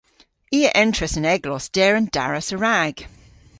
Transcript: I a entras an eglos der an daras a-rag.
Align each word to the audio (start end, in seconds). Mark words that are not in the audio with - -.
I 0.57 0.59
a 0.67 0.69
entras 0.83 1.15
an 1.19 1.25
eglos 1.35 1.65
der 1.75 1.91
an 1.99 2.07
daras 2.15 2.49
a-rag. 2.55 2.95